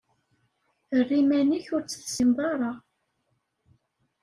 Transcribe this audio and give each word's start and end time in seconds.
Err 0.97 1.09
iman-ik 1.19 1.67
ur 1.75 1.81
tt-tessineḍ 1.83 2.39
ara. 2.51 2.71